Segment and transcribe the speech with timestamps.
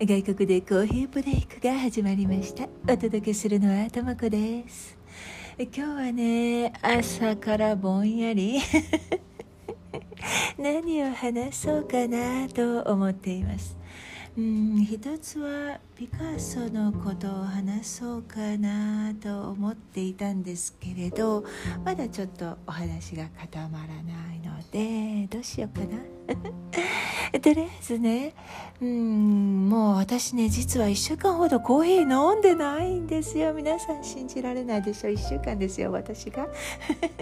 [0.00, 2.68] 外国でコーヒーブレイクが始まりました。
[2.84, 4.96] お届けするのはともこです。
[5.58, 8.60] 今日はね朝からぼんやり。
[10.56, 13.76] 何を話そうかなと思っています。
[14.36, 21.42] うん一つはピカソのことを話そうかなと思っていたんですけれど
[21.84, 25.98] まだちょっとお話が固まらないのでどうしようかな。
[27.40, 28.32] とりあえずね
[28.80, 33.52] うんもう私ね実は1週間ほどコーヒー飲んでないんですよ。
[33.52, 36.46] 皆さん信じられないでしょ1週間ですよ私が。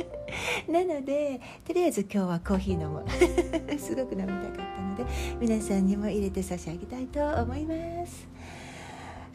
[0.68, 3.02] なのでとりあえず今日はコーヒー飲む
[3.80, 5.06] すごく飲みたかったので
[5.40, 7.74] 皆さんにも入れて差し上げたいと思いま
[8.06, 8.35] す。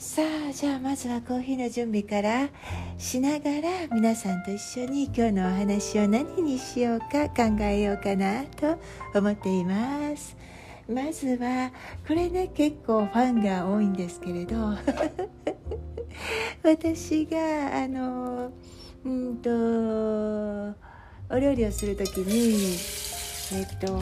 [0.01, 2.49] さあじゃあまずはコーヒーの準備から
[2.97, 8.79] しながら皆さんと一緒に今日のお話を何にしようか考えようかなと
[9.13, 10.35] 思っています。
[10.89, 11.71] まずは
[12.07, 14.55] これね結構ファンが多いんですけれど。
[16.63, 18.51] 私があの
[19.05, 19.49] うんと
[21.29, 22.75] お料理をする時に
[23.53, 23.99] えっと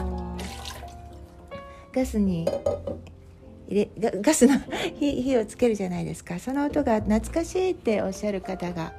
[1.92, 2.48] ガスに
[3.70, 4.58] 入れガスの
[4.98, 6.40] 火火をつけるじゃないですか。
[6.40, 8.92] その音が懐かしいっておっしゃる方が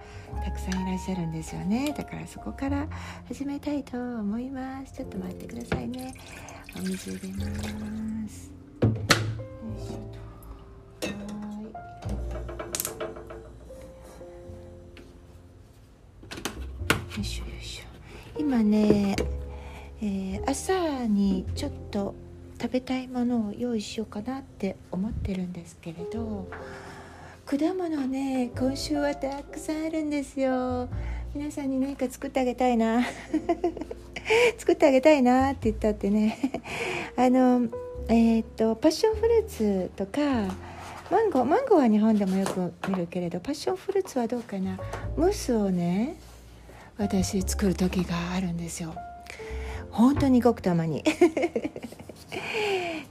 [0.44, 1.94] たくさんいらっしゃるんですよね。
[1.96, 2.88] だからそこから
[3.28, 4.94] 始めたいと思います。
[4.94, 6.14] ちょっと待ってくださいね。
[6.78, 7.46] お水入れま
[8.30, 8.50] す。
[8.82, 8.90] よ
[9.76, 9.98] いしょ
[11.02, 11.08] と。
[11.08, 11.64] はい。
[17.18, 17.84] よいしょよいしょ。
[18.40, 19.18] 今ね、
[20.02, 22.16] えー、朝にちょっと
[22.62, 26.48] 食べたいものを用意しようかなって思ってるんですけれど
[27.44, 30.88] 果物ね今週はたくさんあるんですよ。
[31.34, 33.02] 皆さんに何か作ってあげたいな。
[34.60, 36.38] 作ってあげたいなって言ったってね。
[37.18, 37.68] あの
[38.08, 40.22] えー、っとパッションフルーツとか
[41.10, 44.78] マンゴーマンゴーは日本でもよく見るけれどパッションフルーツはどうかな。
[45.18, 46.16] ムースをね
[46.98, 48.94] 私作る時があるんですよ。
[49.90, 51.04] 本当にごくたまに。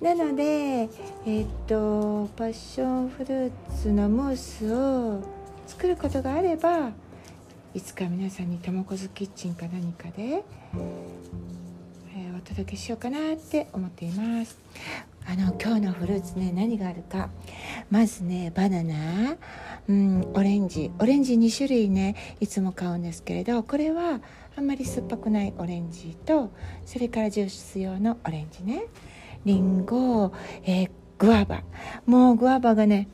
[0.00, 3.50] なのでえー、っとパッションフルー
[3.80, 5.22] ツのムースを
[5.66, 6.90] 作ることがあれば
[7.74, 14.58] いつか皆さんに「ともこずキッチン」か何かで、えー、お届けしようかなって思っています。
[15.26, 17.28] あの今日のフルーツね何があるか。
[17.90, 19.36] まずねバナナ、
[19.86, 20.90] うん、オレンジ。
[20.98, 24.20] オレンジ2種類ねいつも買うんですけれどこれは
[24.56, 26.50] あんまり酸っぱくないオレンジと
[26.84, 28.84] それからジュース用のオレンジね。
[29.44, 30.32] りんご、
[30.64, 31.62] えー、グアバ。
[32.06, 33.08] もうグアバがね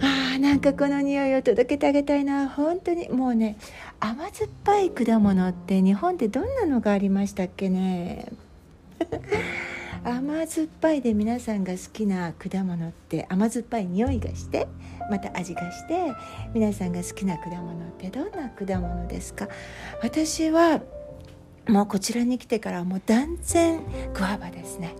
[0.00, 2.48] あーなんかこの匂いを届けてあげたいな。
[2.48, 3.08] 本当に。
[3.08, 3.56] もうね
[4.00, 8.26] 甘酸っぱい果物って日本でどんなのがありましたっけね。
[10.04, 14.68] 甘酸っぱいで皆さんが好きな果物って甘酸っぱい匂いがして
[15.10, 16.12] また味がして
[16.54, 19.48] 皆さんが好きな果物ってどんな果物ですか？
[20.02, 20.80] 私は
[21.68, 23.82] もうこちらに来てからもう断然
[24.14, 24.94] グアバですね。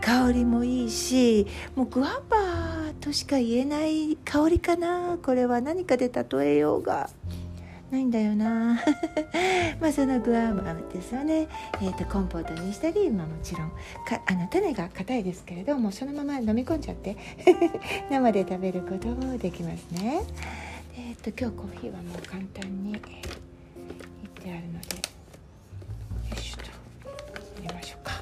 [0.00, 5.18] 香りもいいしもうグアバとしか言えない香りかな。
[5.22, 7.10] これは何かで例えようが。
[7.90, 8.80] ないんだよな。
[9.80, 13.76] まあそのグアバですよね、えーと、コンポートにしたり、まあ、もちろんか
[14.26, 17.16] あの種が硬いですけれどもそのまま飲み込んじゃって
[18.10, 20.22] 生で食べることもできますね。
[20.96, 23.00] えっ、ー、と今日コーヒーはもう簡単に、えー、っ
[24.42, 25.02] てあるのでよ
[26.36, 26.64] いしょと
[27.60, 28.12] 入れましょうか。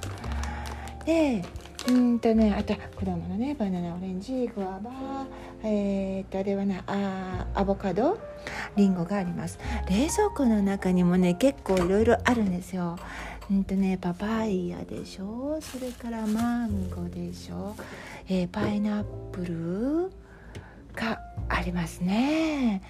[1.07, 1.43] で
[1.89, 3.55] うんとねあと果物ね。
[3.59, 5.27] バナナオレンジグアバ
[5.63, 8.34] えー、っとあれはなあアボカド。
[8.77, 9.59] リンゴがあります。
[9.89, 12.99] 冷蔵庫の中にもね結構いろいろあるんですよ。
[13.51, 15.59] うんとねパパイヤでしょ？
[15.61, 17.77] それからマンゴーでしょ、
[18.29, 20.11] えー、パイナップル
[20.95, 22.83] がありますね。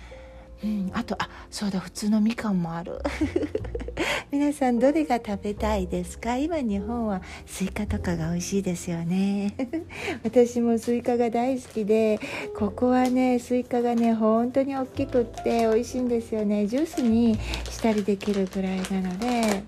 [0.65, 2.99] うん、あとあそうだ普通のみかんもある。
[4.33, 6.39] 皆さんどれが食べたいですか？
[6.39, 9.55] 今日本はスイカとかが美味しいですよね。
[10.25, 12.19] 私もスイカが大好きで
[12.57, 16.67] ここはねスイカがね本当に大きくって美味しいんですよね。
[16.67, 19.63] ジュースにしたりできるくらいなので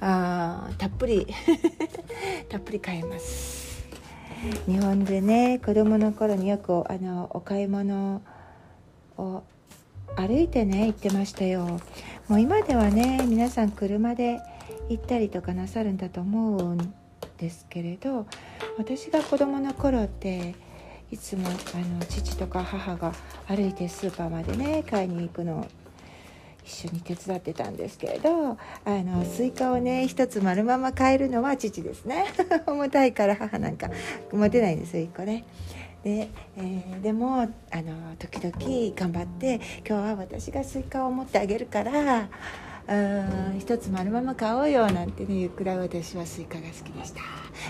[0.00, 1.26] あたっぷり。
[2.48, 3.84] たっぷり買えます。
[4.66, 8.22] 日本でね子供の頃によくあのお買い物
[9.18, 9.44] を
[10.16, 11.80] 歩いてね行ってましたよ
[12.28, 14.40] もう今ではね皆さん車で
[14.88, 16.94] 行ったりとかなさるんだと思うん
[17.38, 18.26] ですけれど
[18.78, 20.54] 私が子供の頃って
[21.10, 23.12] いつもあの父とか母が
[23.46, 25.66] 歩いてスーパーまでね買いに行くのを
[26.64, 28.56] 一緒に手伝ってたんですけれどあ
[28.86, 32.26] のスイカをね一つ丸まま買えるのは父ですね
[32.66, 33.90] 重たいから母なんか
[34.32, 35.44] 持てないんですよ1個ね。
[36.04, 38.54] で,、えー、でもあの時々
[38.96, 42.28] 頑張って今日は私がスイカを持ってあげるから
[42.88, 47.20] うん一つ丸まま買おうよなんてね言うくらい私はスイカが好きでした。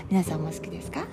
[0.09, 1.01] 皆さんも好きですか？
[1.01, 1.07] やっ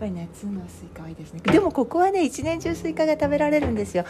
[0.00, 1.40] ぱり夏のスイカはいいですね。
[1.40, 4.04] でもここはね一年中スイカが食べられるんですよ。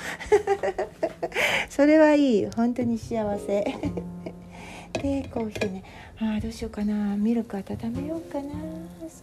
[1.68, 3.64] それはいい本当に幸せ。
[5.02, 5.82] でコーヒーね。
[6.20, 7.16] ああどうしようかな。
[7.16, 8.50] ミルク温めようかな。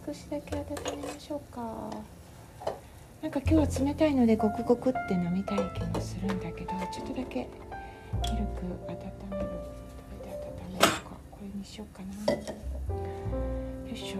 [0.06, 1.90] 少しだけ温めましょうか。
[3.20, 8.94] なんか今日は冷たいのでゴクゴクって飲みたい気もするんだけどちょっとだけミルク温
[9.30, 11.00] めるこれで温めるか
[11.30, 12.32] これにしようかな。
[12.32, 12.38] よ
[13.92, 14.18] いしょ。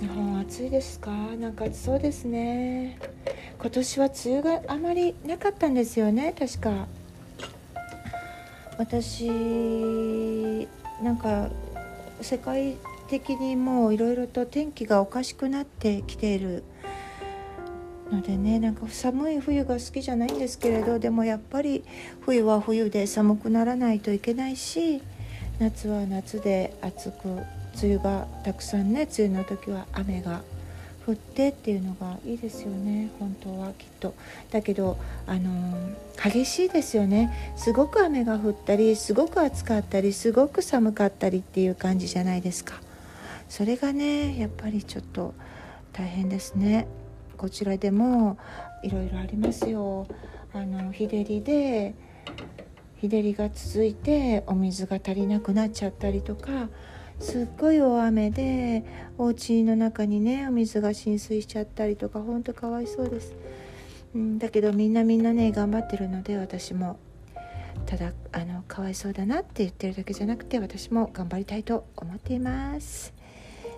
[0.00, 1.10] 日本暑いですか？
[1.10, 2.98] なんか暑そうですね。
[3.58, 6.34] 今年は梅雨があまりなかったんですよね。
[6.38, 6.86] 確か。
[8.76, 9.26] 私
[11.02, 11.48] なんか
[12.20, 12.76] 世界
[13.08, 16.62] 的にもういろいろと天気がおかしくなってきている
[18.10, 21.84] のでねなんか寒い冬が好きじゃないんですけれどでもやっぱり
[22.22, 25.02] 冬は冬で寒くならないといけないし
[25.58, 30.42] 夏は夏で暑く梅雨がたくさんね梅雨の時は雨が
[31.06, 34.14] 降ってっていうのがいいですよね本当はきっと。
[34.50, 35.74] だけどあの
[36.22, 37.54] 激しいですよね。
[37.56, 42.74] すごく雨が降ったりすごく暑かったりすごく寒かったりっていう感じじゃないですか。
[43.48, 45.32] それがねやっぱりちょっと
[45.94, 46.86] 大変ですね。
[47.38, 48.36] こちらでも
[48.82, 50.06] いろいろありますよ。
[50.52, 51.94] あの日照りで
[52.96, 56.68] 日照りが続いてお水が足りなくなっちゃったりとか
[57.20, 58.84] すっごい大雨で
[59.18, 63.36] お家の中にねお水が浸水しちゃったりとかほんとかわいそうです、
[64.14, 66.98] うん、だけどみんなみんなね頑張ってるので私も。
[67.86, 73.14] ただあのかわいそうだなって言ってるだけじゃなくて私も頑張りたいと思っています。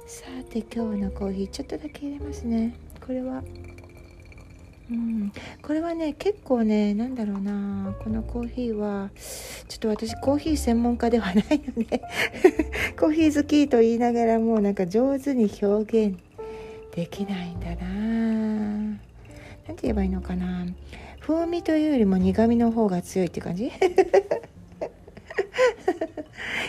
[0.07, 2.75] さて今日のコーヒーちょっとだけ入れますね。
[3.05, 3.43] これは。
[4.91, 5.33] うん、
[5.63, 7.95] これはね結構ね何だろうな。
[8.03, 9.11] このコーヒーは
[9.69, 11.45] ちょっと私コーヒー専門家ではない
[11.77, 12.03] ので
[12.99, 16.19] コーヒー好きと言いながらもうなんか上手に表現
[16.95, 17.77] できないんだな。
[19.69, 20.67] 何て言えばいいのかな。
[21.21, 23.71] 風味というよりも苦味の方が強いって感じ？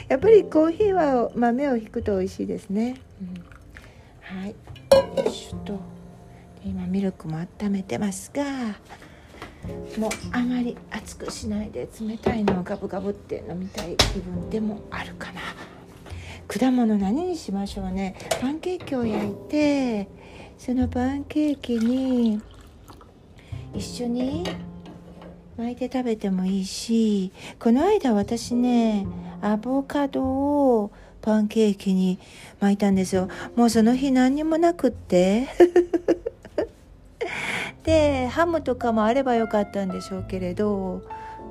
[0.07, 4.49] やっぱりコーヒーは豆をひくと美味しいですね、うん、はい。
[4.49, 4.55] よ
[5.25, 6.00] いしょと。
[6.63, 8.43] 今ミルクも温めてますが
[9.97, 15.41] もうあまり熱くしないで冷たいのをガブガブって飲みたい気分でもあるかな。
[16.47, 18.15] 果物何にしましょうね。
[18.41, 20.09] パンケーキを焼いて
[20.57, 22.41] そのパンケーキに
[23.73, 24.43] 一緒に
[25.57, 29.05] 巻いて食べてもいいしこの間私ね
[29.41, 30.91] アボカドを
[31.21, 32.19] パンケーキに
[32.59, 33.29] 巻いたんですよ。
[33.55, 35.47] もうその日何にもなくって。
[37.83, 41.01] でハムとかもあればよかったんでしょうけれど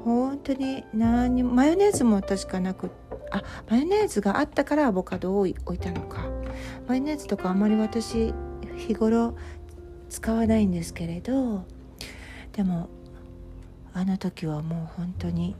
[0.04, 2.90] 本当に何もマヨネーズも確かなく
[3.30, 6.40] あマヨネーズがあったからアボカドを置いたのか。
[6.86, 8.34] マヨネーズとかあんまり私
[8.76, 9.36] 日頃
[10.08, 11.64] 使わないんですけれど
[12.52, 12.88] でも
[13.92, 15.54] あの時はもう本当に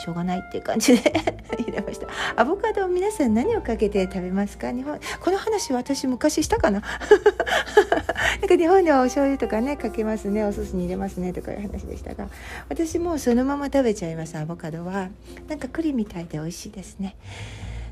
[0.00, 1.12] しょうがないっていう感じで
[1.58, 2.06] 入れました。
[2.36, 4.72] アボカド皆さん何をかけて食べますか？
[4.72, 6.82] 日本この話私昔したかな？
[8.40, 12.28] なんか日本ではお醤油とかねかけますねお寿司に入れますねとかいう話でしたが
[12.68, 15.08] 私もうそのまま食べちゃいますアボカドは。
[15.48, 17.16] なんか栗みたいで美味しいですね。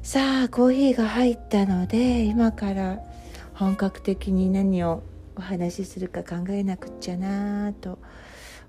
[0.03, 2.99] さあコーヒーが入ったので今から
[3.55, 5.03] 本格的に何を
[5.37, 7.99] お話しするか考えなくっちゃなと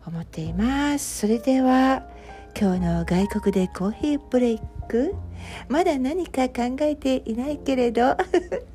[0.05, 1.19] 思っています。
[1.21, 2.03] それでは
[2.57, 5.15] 今日の外国でコーヒーブレイク？
[5.67, 8.15] まだ何か考えていないけれど。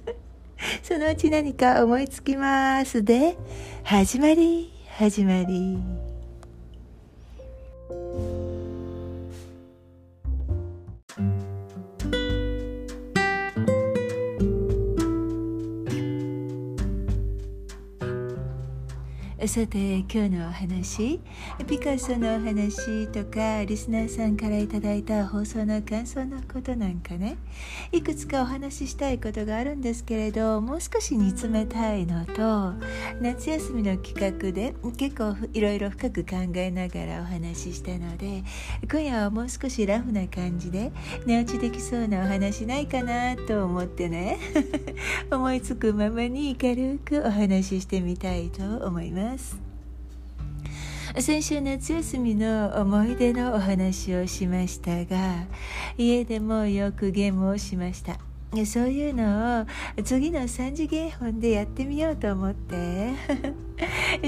[0.83, 3.02] そのうち何か思いつきます。
[3.02, 3.37] で
[3.83, 6.03] 始まり始まり。
[19.46, 21.20] さて今日のお話。
[21.66, 27.36] ピカソのお話とかリスナーさんからいただいた放送の感想のことなんかね。
[27.92, 32.72] いくつかお話ししたいことがあるんですけれどもう少し煮詰めたいのと
[33.20, 38.44] 夏休みの企画で結構いろいろ深く考えながらお話ししたので
[38.90, 40.90] 今夜はもう少しラフな感じで
[41.26, 44.38] 寝落ちできそうなお話ないかなと思ってね。
[45.30, 49.34] 思いつくままに軽くお話ししてみたいと思います。
[51.19, 55.45] 先週夏休みの思い出のお話をしましたが
[55.97, 58.19] 家でもよくゲームをしました。
[58.67, 63.11] そういうのを次の3次元本でやってみようと思って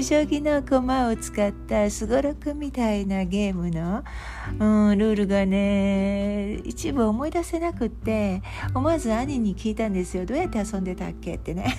[0.01, 4.03] 将棋の駒を使ったすごろくみたいなゲームの、
[4.59, 8.41] うん、ルールがね一部思い出せなくって
[8.73, 10.25] 思わず兄に聞いたんですよ。
[10.25, 11.73] どうやって遊んでたっけってね。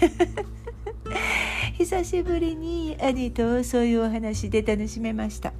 [1.78, 5.52] 久しぶりに兄とそういうお話で楽しめました。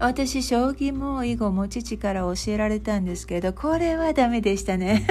[0.00, 5.06] 私将棋も囲碁も父から教えられたんですけどこれはダメでしたね。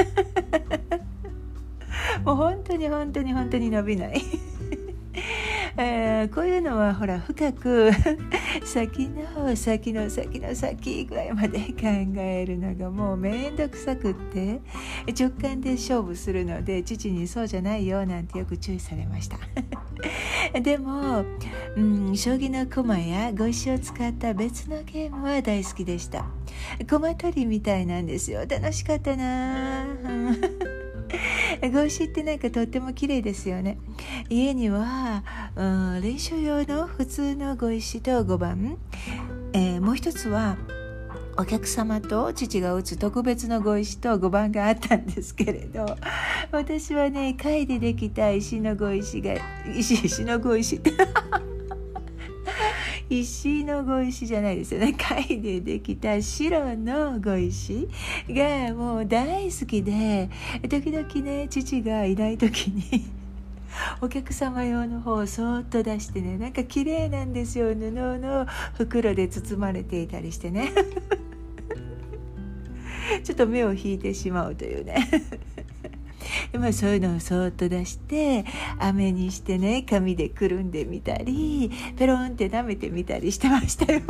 [2.25, 4.22] もう本当に本当に本当に伸びない。
[5.83, 7.91] え、こういうのはほら深く
[8.63, 14.61] 先の先の先の先ぐらいまで考えるのがもうめんどくさくって
[15.19, 19.38] 直感で勝負するので父にそうじゃないよなんてよく注意されました。
[20.59, 21.23] でも、
[21.75, 26.25] うん、将棋の駒や碁石を使った別のゲームは大好きでした。
[26.89, 28.45] 駒取りみたいなんですよ。
[28.47, 29.85] 楽しかったな
[31.62, 33.77] 碁石ってなんかとっても綺麗ですよね。
[34.30, 35.24] 家には、
[35.56, 35.63] う
[36.00, 38.77] ん、練習用の普通の碁石と5番、
[39.53, 40.58] えー、もう一つは
[41.38, 45.86] お客様と父が打つ特別の碁石と5番があったんですけれど
[46.51, 49.34] 私はね貝でできた石の碁石が
[49.75, 50.75] 石石の碁石。
[50.75, 50.91] っ て
[53.20, 54.94] 石の碁石じゃないですよね。
[54.98, 57.89] 貝でできた白の碁石
[58.30, 60.30] がもう大好きで
[60.70, 63.06] 時々ね父がいない時に
[64.01, 67.75] お客様用の方をそっと出してねなんか綺麗なんですよ。
[67.75, 70.72] 布の袋で包まれていたりしてね。
[73.24, 74.96] ちょっと目を引いてしまうというね。
[76.53, 78.45] まあ、そういうのをそっと出して
[78.79, 84.01] 飴にしてね紙でくるんでみたりペロンって舐めてみたりしてましたよ。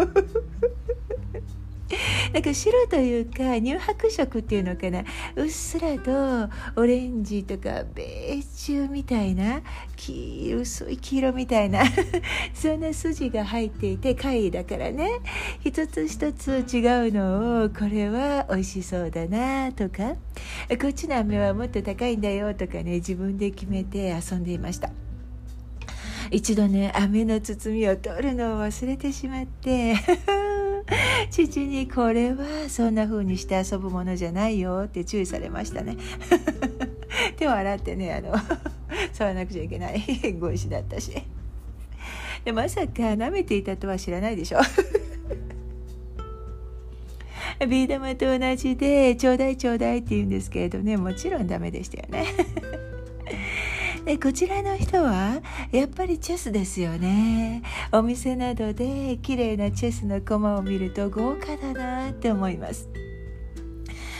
[2.33, 5.03] なんか白というか乳白色っていうのかな。
[5.35, 9.61] うっすらとオレンジとかベージュみたいな
[9.95, 11.83] 黄薄い黄色みたいな
[12.53, 15.09] そんな筋が入っていて貝だからね。
[15.63, 20.15] 一つ一つ違うのをこれは美味しそうだなとか
[20.79, 24.91] こっちの飴はもっと高いんだよとかね自分で決めて遊んでいました。
[26.29, 29.95] 一度ね飴の包みを取るのを忘れてしまって。
[31.31, 35.97] 父にこれはそんな風にして遊ぶものじゃないよって注意されましたね。
[37.37, 38.35] 手を洗ってねあの
[39.13, 40.03] 触らなくちゃいけない
[40.39, 41.11] ご石だったし。
[42.43, 44.59] でまさか舐めていたとは知らないでしょ。
[47.67, 52.25] ビー玉と同じでちょうだいちょうだいって言うんですけれどねもちろんダメでしたよね。
[54.05, 55.41] でこちらの人は
[55.71, 57.61] やっぱりチェスですよね。
[57.91, 62.89] お店などで綺麗なチェスの駒を見ると豪華だなって思います。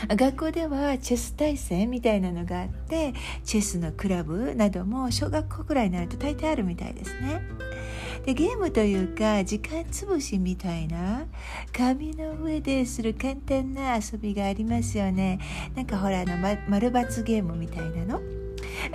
[0.08, 3.12] 学校ではチェス対戦みたいなのがあって
[3.44, 7.40] チェスのクラブなども小学校くらいになると大抵あるみたいですね。
[8.24, 11.26] でゲームというか時間つぶしみたいな
[11.76, 15.40] 紙の上でする簡単な遊びがありますよね。
[15.74, 18.41] なんかほらあの、ま、丸×ゲームみたいなの。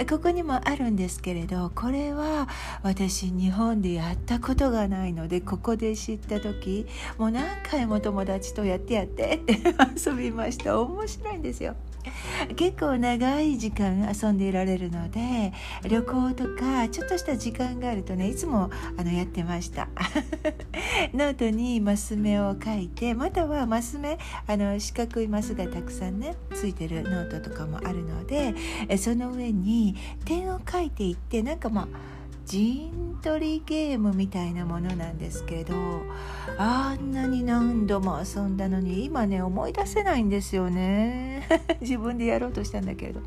[0.10, 2.48] ここにもあるんですけれどこれは
[2.84, 6.86] 私日本でやったことがないのでここで知った時
[7.18, 9.58] もう何回も友達とやってやってって
[10.06, 11.76] 遊びました面白いんですよ。
[12.56, 15.54] 結構長い時間遊んでいられるので
[15.88, 19.88] 旅行とかちょっとした時間があるとねいつもあのやってました。
[21.14, 28.56] ノートにマス目を書いてまたはマス目あの四角いマスがたくさんねついてるノートとかもあるので
[28.98, 29.96] その上に
[30.26, 32.17] 点を書いていってなんかまあ
[32.48, 35.76] 陣取りゲームみたいなものなんですけど
[36.58, 41.46] あんなに何度も遊んだのに今ね思い出せないんですよね。
[41.82, 43.20] 自分でやろうとしたんだけれど。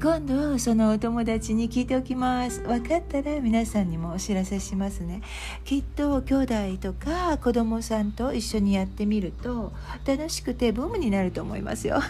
[0.00, 2.60] 今度そのお友達に聞いておきます。
[2.60, 5.22] 分かったら皆さんにもお知らせしますね。
[5.64, 9.72] きっと兄弟とか子供さんと一緒にやってみると
[10.06, 12.00] 楽しくてブームになると思いますよ。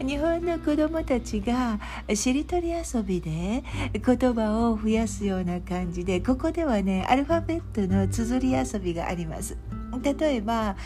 [0.00, 1.78] 日本の子どもたちが
[2.14, 9.56] しりとり遊びで言葉を増やすような感じでここではねアルファベットの綴り遊びがあります。
[10.02, 10.76] 例えば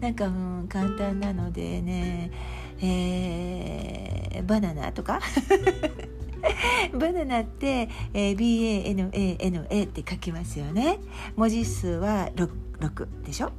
[0.00, 2.30] なんか、うん、簡単なのでね、
[2.80, 5.20] えー、バナナとか？
[6.92, 10.98] バナナって、えー、BANANA って書きますよね。
[11.36, 13.52] 文字数は 6, 6でしょ？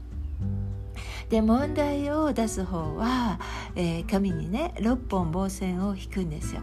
[1.29, 3.39] で問題を出す方は、
[3.75, 6.62] えー、紙にね6本棒線を引くんですよ。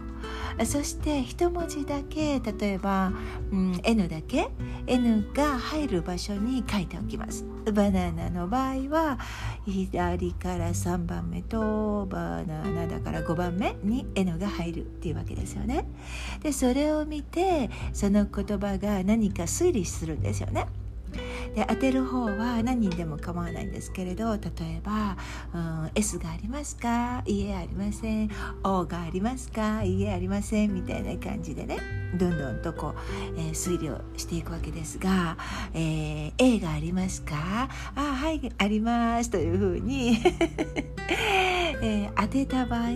[0.65, 3.11] そして一文字だけ例えば、
[3.51, 4.49] うん、N だけ
[4.85, 7.45] N が入る場所に書いておきます。
[7.71, 9.17] バナナの場合は
[9.65, 15.85] 左から3番目とバナナだから5番目に N が入るっていうわけですよね。
[16.41, 20.67] でそれを見てその言葉が何か推理するんですよね。
[21.55, 25.17] で当てる方は何人でも構わないんですけれど例えば、
[25.53, 27.21] うん、S がありますか？
[27.25, 28.29] いいえありません
[28.63, 29.83] ？O がありますか？
[29.83, 30.73] いいえありません？
[30.73, 31.77] みたいな感じでね
[32.15, 32.99] どんどんとこう、
[33.37, 35.37] えー、推理をしていくわけですが、
[35.73, 37.69] えー、A がありますか？
[37.95, 40.17] あはいありますというふうに
[41.81, 42.89] えー、当てた場合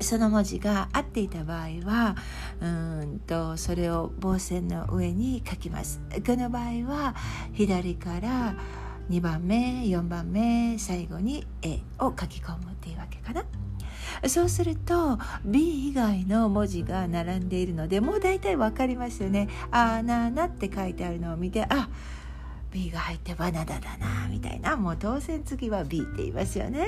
[0.00, 2.16] その文字が合っていた場合は
[2.60, 6.00] うんとそれを棒線の上に書きます。
[6.26, 7.14] この場合は
[7.52, 8.56] 左から
[9.10, 13.44] 2番目4番目最後に A を書き込むっていうわけかな。
[14.28, 21.88] そうすると B 以外の文字が並んでいるのでもう大体分かりますよね「あーなーな」って書いてあるのを見てあ
[22.72, 24.76] B が入ってバナナだなみたいな。
[24.76, 26.86] もう当然次は B って言いますよね。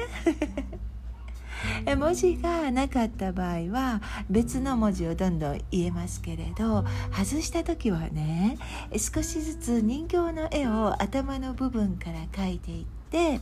[1.97, 4.01] 文字がなかった場合は
[4.31, 8.59] 別の文字をどんどん言えますけれど外した時はね
[8.93, 13.41] 少しずつ人形の絵を頭の部分から描いていって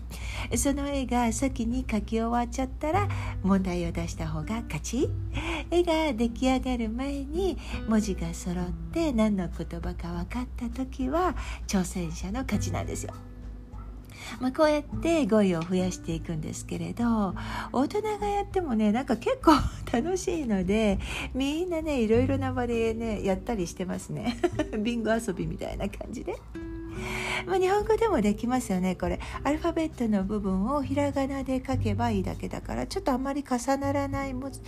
[0.56, 3.08] その絵が先に描き終わっちゃったら
[3.42, 5.11] 問題を出した方が勝ち
[5.70, 7.58] 絵が出来上がる前に
[7.88, 11.35] 文字が揃って何の言葉か分かった時は
[11.66, 13.12] 挑戦者の勝ちなんですよ。
[14.40, 17.35] まあ、こうやって語彙を増やしていくんですけれど
[17.73, 19.52] 大人がやってもねなんか結構
[19.92, 20.99] 楽しいので
[21.35, 24.37] みんなねいろいろな場でねやったりしてますね
[24.78, 26.37] ビンゴ遊びみたいな感じで。
[27.47, 34.61] まあ、日本語でもできますよねこれアルファベットの部分をひらがなで書けばいいだけだからちょっとあんまり重ならない文字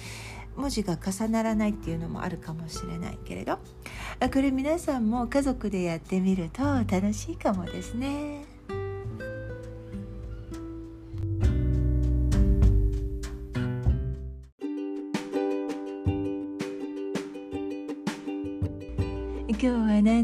[0.59, 8.58] 文字が重ならないっていうのもあるかもしれないけれどこれ皆さんも家族でやってみると楽しいかもですね。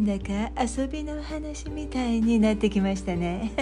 [0.04, 3.52] なんだか遊びの話みたいになってきましたね。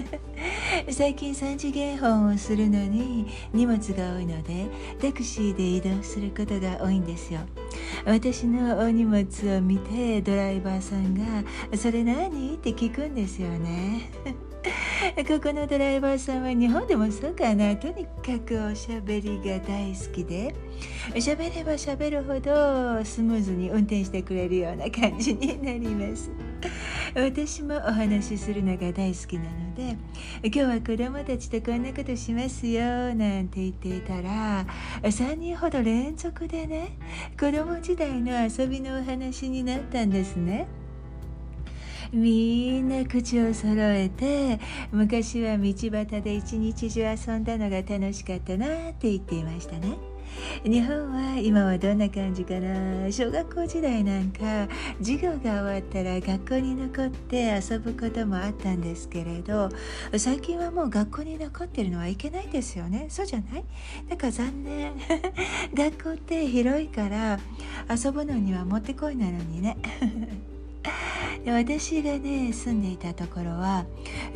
[0.91, 4.67] 最近3次元本をするのに荷物が多いので
[5.01, 7.41] タクシーで移動することが多いんですよ。
[8.05, 9.25] 私のお荷物
[9.57, 11.45] を見てドライバーさんが
[11.79, 14.11] 「それ何?」って聞くんですよね。
[15.27, 17.75] ここのドライバーさんは日本でもそうかな。
[17.77, 20.55] とにかくおしゃべりが大好きで。
[21.15, 26.31] 喋れば喋るほどスムーズに運転してくれるような感じになります。
[27.15, 29.97] 私もお話しするのが大好きなので
[30.45, 34.65] 今日は子供たちとこんなことしますよなんて言っていたら
[35.03, 36.97] 3人ほど連続でね
[37.39, 40.67] 子供時代の遊びのお話になったんですね。
[42.13, 49.97] みんな口を揃えて昔は道端で一日中遊んだのが楽しかったなって言っていましたね。
[50.65, 54.67] 日本は今はどんな感じかな小学校時代なんか
[54.99, 59.69] 授業が終わったら学校に残って遊ぶこともあったんですけれど
[60.17, 63.07] 最近はもう学校に残ってるのはいけないですよね。
[63.11, 63.65] そうじゃない？
[64.09, 64.93] だから残念。
[65.75, 67.39] 学校って広いから
[67.91, 69.77] 遊ぶのにはもってこいなのにね。
[71.45, 73.85] で私がね住んでいたところは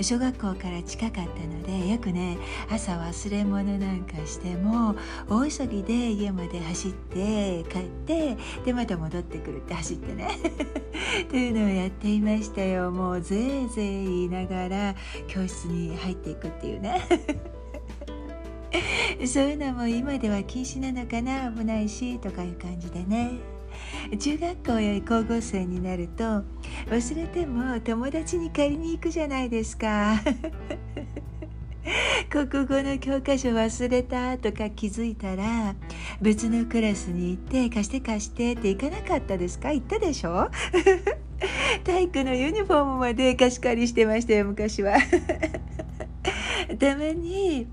[0.01, 2.37] 小学校から近かったのでよくね
[2.69, 4.97] 朝忘れ物なんかしても
[5.29, 10.29] 大急ぎで家まで走って帰ってでまた戻ってくるって走ってね。
[11.31, 12.91] というのをやっていましたよ。
[12.91, 14.95] もうぜいぜい言いながら
[15.29, 17.01] 教室に入っていくっていうね。
[19.27, 21.51] そういうのも今では禁止なのかな。
[21.53, 23.56] 危ないしとかいう感じでね。
[24.19, 26.23] 中学校や高校生になると
[26.91, 30.21] 忘れても友達に借りに行くじゃないですか。
[32.29, 35.75] 国語の教科書忘れたとか気づいたら
[36.21, 39.73] 別のクラスに行って貸して貸してって行かなかったですか？
[39.73, 40.51] 行ったでしょ？
[41.85, 44.97] 体育のユニフォームまで貸し借りしてましたよ昔は。
[46.79, 47.67] たまに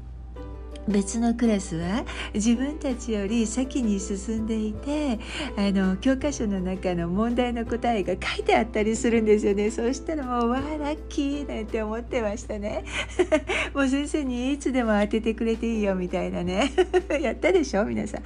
[0.88, 5.20] 別のクラスは自分たちより先に進んでいて
[5.58, 9.72] あの教科書の中の問題の答えが書いてあったりするんですよね。
[9.72, 12.84] そうしたらもうわーラッキーなんて思ってましたね。
[13.74, 16.72] もう先生にいつでも当ててくれていいよみたいなね。
[17.22, 18.24] やったでしょ皆さん。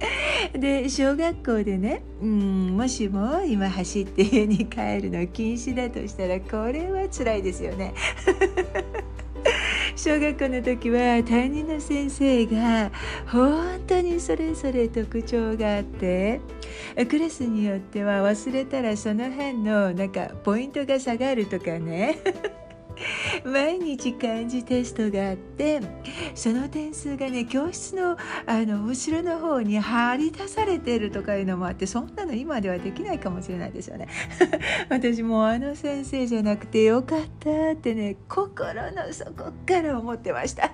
[0.58, 7.94] で小学校でねうんもしも今走って家に帰るの禁止だとしたらこれは辛いですよね。
[10.02, 12.90] 小学校の時は担任の先生が
[13.26, 16.40] 本当にそれぞれ特徴があって
[17.06, 22.18] クラスによっては忘れたらその辺のなんかポイントが下がるとかね。
[23.44, 25.80] 毎日漢字テストがあって
[26.34, 34.08] その点数がね教室のあの後ろの方に張り出されてるとかいうのもあってそんなの今ではできないかもしれないですよね。
[34.88, 40.70] 私もあの先生じゃなくてよかったってね心の底から思ってました。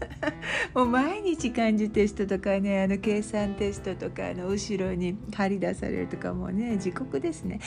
[0.74, 7.60] もう毎日漢字テストとかねあの計算テストとかの後ろに張り出されるとかもうね地獄ですね。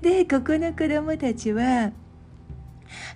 [0.00, 1.92] でここの子どもたちは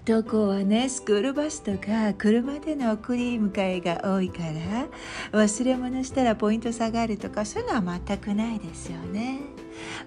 [0.04, 4.88] どこはねスクールバスとか車での送り迎えが多いから
[5.32, 9.40] 忘れ物したらポイント下がるとかそういうのは全くないですよね。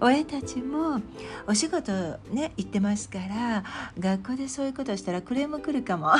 [0.01, 1.01] 親たちも
[1.47, 1.91] お仕事
[2.31, 3.63] ね行ってますから
[3.99, 6.11] 学校でそういうことしたらクレーム来るかも。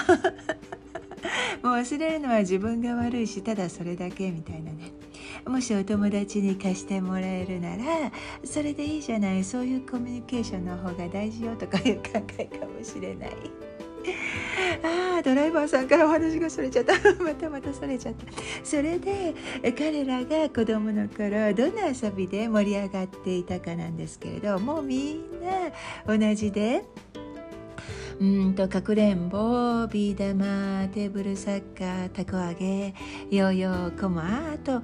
[1.64, 4.92] もう忘れるのは自分が悪いしただそれだけみたいなね。
[5.46, 8.12] もしお友達に貸してもらえるなら
[8.44, 9.44] それでいいじゃない。
[9.44, 13.32] そういうコミュニケーションの方が大事よとかいう考えかもしれない。
[14.84, 16.94] ああドライバーさんからお話がそれちゃった。
[17.24, 18.26] またまたそれちゃった。
[18.64, 19.34] それで
[19.78, 26.84] 彼らが子供の頃どんな遊びで盛り上がっていたかなんですけれどもうみんな同じで
[28.20, 32.94] うんとかくれんぼビー玉テーブルサッカーたこ揚げ。
[33.32, 34.82] ヨーヨーコマあと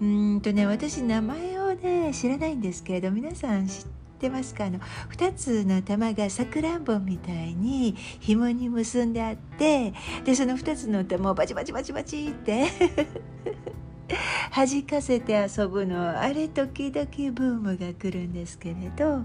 [0.00, 4.66] うんとね私名前をね知らないんですけれど皆さん知ってっますか？
[4.66, 4.78] あの
[5.10, 9.92] 2つの玉がさくらんぼみたいに紐に結んであって
[10.24, 12.66] でその2つの玉をバチバチバチバチって。
[14.54, 16.20] 弾かせて遊ぶの。
[16.20, 19.22] あれ時々ブームが来るんですけれど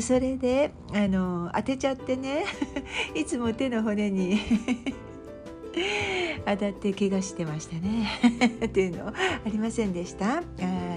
[0.00, 2.44] それであの当てちゃってね。
[3.14, 4.38] いつも手の骨に
[6.44, 8.08] 当たって怪我してましたね。
[8.64, 9.14] っていうのあ
[9.46, 10.38] りませんでした。
[10.38, 10.42] あ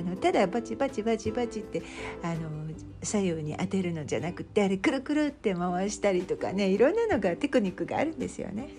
[0.03, 1.81] のただバチバチバチバチって
[2.23, 2.65] あの
[3.03, 6.69] 左右に当てるのじゃなくてあれくるくるって回したりとかね。
[6.69, 8.69] いろんなのがテクニックがあるんですよね。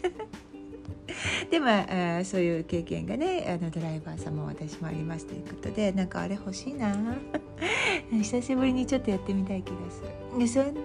[1.50, 6.94] でまあそういう経験がねあのドライバーさんも私もありますということでなんかあれ欲しいな
[8.10, 10.82] 久しぶりにちょっとやってみたい気がするでそんな、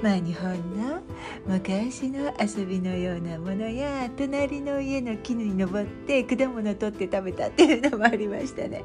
[0.00, 1.00] まあ、日本の
[1.46, 8.84] 昔の遊びのようなものや隣の家の絹に登って果物取って食べたっていうのもありましたね。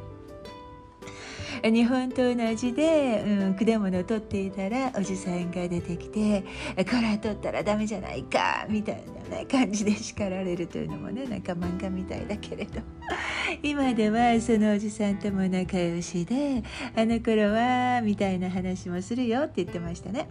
[1.63, 6.43] 日本と同じで、うん、果物を取っていたらおじさんが出てきて
[6.89, 12.81] 「これは取ったらダメじゃないか」みたいな、ね、感じで叱られるというのもねなんか漫画みたいだけれど
[13.61, 16.63] 今ではそのおじさんとも仲良しで
[16.95, 20.27] 「あの頃は」みたいな話もするよって言ってましたね。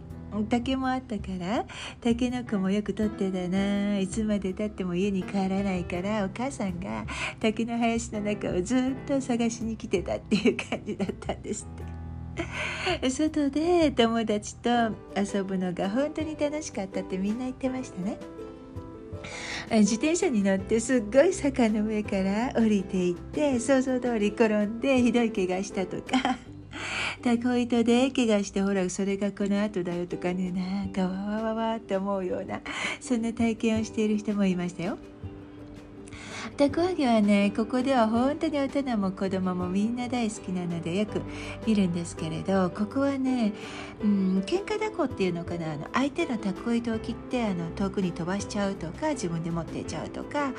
[0.48, 1.64] 竹もあったから
[2.00, 3.98] タケノコもよく取ってたな。
[3.98, 7.04] いつまでたっても家に帰らないからお母さんが
[7.40, 12.00] 竹の林の中をずっと探しに来てたっていう感じだったんですって。
[13.10, 14.70] 外で友達と
[15.16, 18.18] 遊ぶのが本当に楽しかったってみんな言ってましたね。
[19.70, 26.38] 自転車に乗ってすっごい坂の上から降りていって想像通り転んでひどい怪我したとか。
[27.22, 32.60] タコ糸で怪我してほらそれがこの後だよとかねなんかわわわわって思うような
[33.00, 34.98] そんな体験をしている人もいましたよ。
[36.56, 41.22] たこ揚げはねここでは本当に大人も子供もみんな大好きなのでよく
[41.66, 43.54] 見るんですけれどここはね、
[44.02, 50.52] うん、喧嘩だこっていうのかなあの相手のたこ糸を切ってあの遠くに飛ばしちゃうとか自分で持っていっちゃうとか、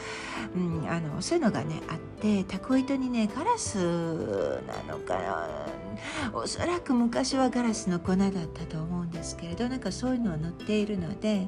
[0.55, 3.77] うん、あのそういうのがねあってたこ糸にねガラス
[4.65, 5.47] なのかな
[6.33, 11.47] おそらく昔はガラスの粉だったと思うんですけれどなんかそういうのを塗っているので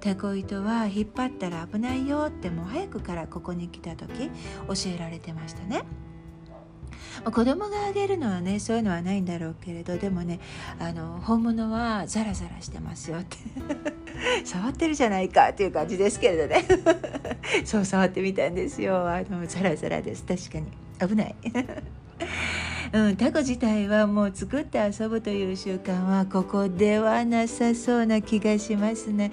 [0.00, 5.82] たこ糸は引っ張ったら危ないよってもう早くからここに来たた時教えられてましたね。
[7.24, 10.40] 子供があげるのはねそういうのはないんだろうけれどでもね
[10.78, 13.36] あの本物はザラザラしてますよって。
[14.44, 16.64] 触ってるじゃないかっていう感じですけれどね。
[17.64, 19.08] そう触ってみたんですよ。
[19.08, 20.24] あのザラザラです。
[20.24, 20.66] 確かに。
[21.08, 21.34] 危ない。
[22.92, 29.30] うん、タコ自体はもう作って遊ぶという習慣はここではなさそうな気がしますね。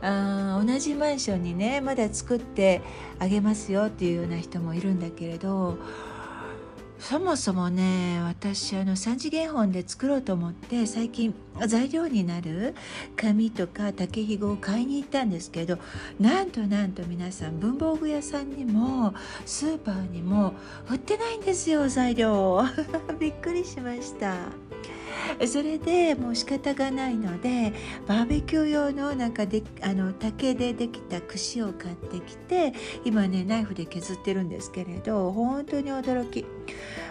[0.00, 2.80] あ同じマンションにねまだ作って
[3.18, 5.76] あげますよっていうような人もいるんだけれど
[7.06, 11.34] そもそもね私あの3次元本で作ろうと思って最近
[11.66, 12.74] 材料になる
[13.14, 15.76] 紙とか竹ひごを買いに行ったんですけど
[16.18, 19.12] なんとなんと皆さん文房具屋さんにも
[19.44, 20.54] スーパーにも
[20.88, 22.64] 売ってないんですよ材料
[23.20, 24.34] びっくりしました。
[25.46, 27.72] それでもう仕方がないので
[28.06, 32.72] バーベキュー用のなんかであの竹でできた串を買ってきて
[33.04, 36.44] 今ねナイフで削ってるんですけれど本当に驚き。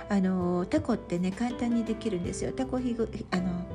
[0.09, 2.51] あのタコってね簡単にできるんですよ。
[2.51, 3.65] タコひごあの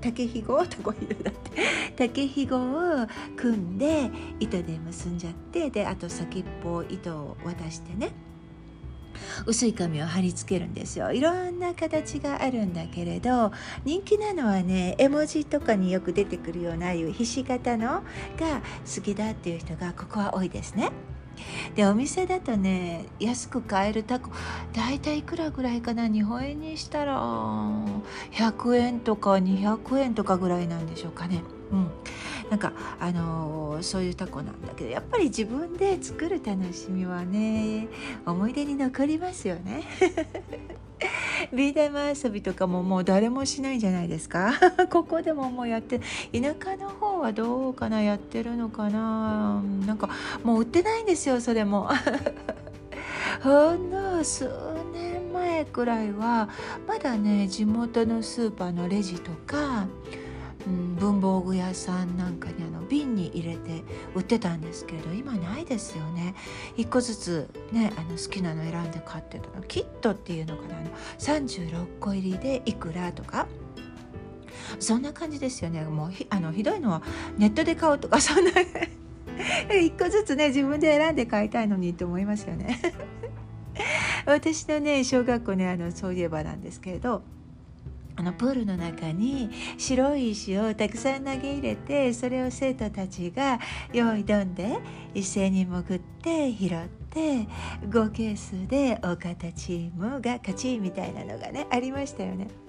[0.00, 0.64] 竹ひご？
[0.66, 1.54] タコひごだって。
[1.96, 8.12] 竹ひごを組んで糸で結んじゃってであと先っぽ糸を渡してね。
[9.46, 13.52] 薄い紙を貼り付けるんですよいろんな形があるんだけれど
[13.84, 18.02] 人気なのはね絵文字とかによく出てくるようなああいうひし形のが
[18.84, 20.90] 好きだっていう人がここは多いですね。
[21.74, 24.30] でお店だとね安く買えるタコ
[24.72, 26.08] 大体いくらぐらいかな？
[26.08, 27.20] 日本円にしたら
[28.32, 31.42] 100円とか200円とかぐらいなんでしょうかね。
[31.74, 31.90] うん、
[32.50, 37.88] なんかあのー、そういうタコなんだけどやっぱり自分で作る楽しみはね
[38.24, 39.82] 思い出に残りますよね。
[41.52, 44.54] ビー玉遊びとかももう誰もしないんじゃないですか。
[44.90, 49.62] ここでももうやって田舎の方はどうかなやってるのかな。
[49.86, 50.08] なんか
[50.42, 51.88] もう売ってないんですよそれも。
[53.42, 54.48] ほんの数
[54.92, 56.48] 年前くらいは
[56.86, 59.86] まだね地元のスーパーのレジとか
[60.66, 63.82] うん、文房具屋さんなんかにあの瓶に入れて
[64.14, 66.34] 売ってたんですけれど今ないですよね。
[66.76, 69.62] 1個ずつねあの好きなの選んで買ってたの。
[69.62, 70.78] キットっていうのかな。
[70.78, 73.46] あの36個入りでいくらとか。
[74.78, 75.84] そんな感じですよね。
[75.84, 77.02] もうひあのひどいのは
[77.36, 78.50] ネットで買おうとかそんな
[79.68, 82.80] 1個ずつね自分で選んで買いたいのにと思いますよね。
[84.26, 87.22] 私のね小学校ねあのそういえばなんですけれど
[88.16, 93.58] あのプールの中に白い石をたくさん投げ入れてそれを生徒たちが
[93.92, 94.78] 用意どんで
[95.14, 97.48] 一斉に潜って拾って
[97.92, 102.63] 合計数で大方チームが勝ちみたいなのがねありましたよね。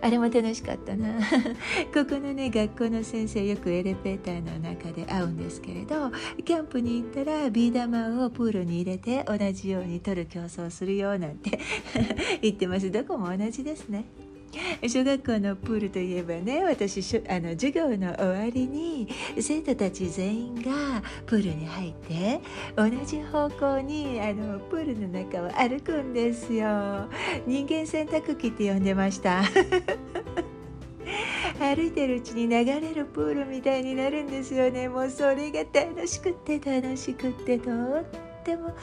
[0.00, 1.14] あれも楽しかったな。
[1.92, 6.10] ここのね学校の先生よくエレベーターの中で会うんですけれど
[6.44, 11.58] キャンプに行ったらビー玉をプールに入れて同じように取る競争するよなんて
[12.42, 12.90] 言ってます。
[12.90, 14.04] どこも同じですね。
[14.86, 22.40] 小学校のプールといえばね私あの授業の終わりに生徒たち全員がプールに入って
[22.76, 27.08] 同じ方向にあのプールの中を歩くんですよ。
[27.46, 29.42] 人間洗濯機って呼んでました。
[31.58, 34.88] 歩いてるうちに流れるプールみたいになるんですよね。
[34.88, 37.70] もうそれが楽しくって楽しくってと。
[37.70, 38.74] っても好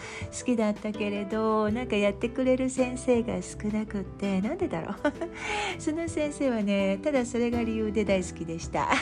[0.46, 4.96] きだったけれどなんかやってくれる先生が少なくってなんでだろう？
[5.80, 8.90] その先生はねただそれが理由で大好きでした。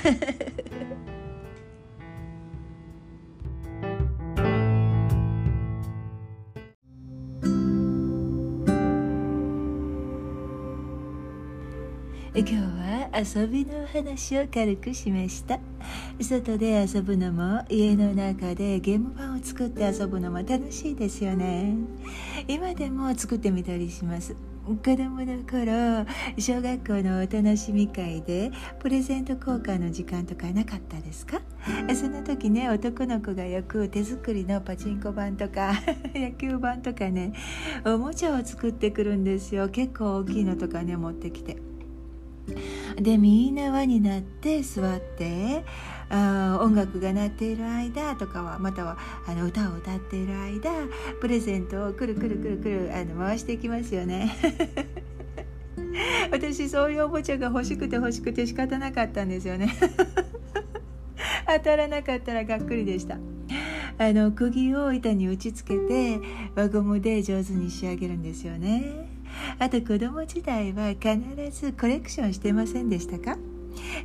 [12.33, 15.59] 今日は遊びの話を軽くしました。
[16.23, 21.75] 外で遊ぶのも家の中でゲーム版を作って遊ぶのも楽しいですよね。
[22.47, 24.35] 今でも作ってみたりします。
[24.63, 26.05] 子供の頃
[26.37, 31.41] 小学校のお楽しみ会でプレゼント交換の時間とかなかったですか？
[31.95, 35.73] その時ね男の子がよく手作りのパチンコ版とか
[36.13, 37.33] 野球版とかね
[37.85, 39.69] おもちゃを作ってくるんですよ。
[39.69, 41.57] 結構大きいのとかね持ってきて
[42.95, 45.63] でみんな輪になって座って
[46.09, 50.71] あ音楽が鳴っている間とかはまたはあの歌を歌っている間
[51.21, 54.35] プレゼントをくるくるくるくるあの回していきますよね。
[56.31, 59.73] 私そういうおもちゃが欲しくて欲しくて仕方なかったんですよね。
[61.47, 63.17] 当たらなかったらがっくりでした。
[63.97, 66.19] あの釘を板に打ちつけて
[66.55, 69.10] 輪ゴムで上手に仕上げるんですよね。
[69.59, 71.19] あと子供時代は必
[71.51, 73.37] ずコレクションしてませんでしたか？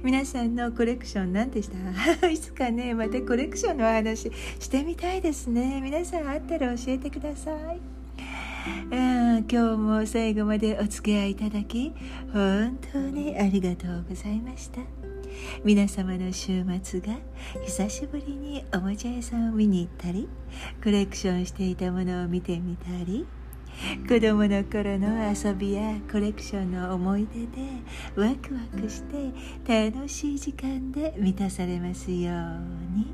[0.02, 1.70] 皆さんのコレクション何でし
[2.20, 2.28] た？
[2.28, 5.80] いつかねまたコレクションのお話してみたいですね。
[5.82, 7.80] 皆さんあったら教えてください。
[8.88, 11.92] 今日も最後までお付き合いいただき
[12.32, 14.80] 本当にありがとうございました。
[15.64, 17.14] 皆様の週末が
[17.64, 20.28] 久しぶりにおもちゃ屋さんを見に行ったり
[20.82, 23.26] コレクションしていたものを見てみたり
[24.08, 27.46] 子供の頃の遊びやコレクションの思い出で
[28.16, 33.12] ワクワクして楽しい時間で満たされますように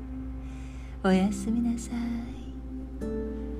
[1.03, 3.52] おやすみなさい。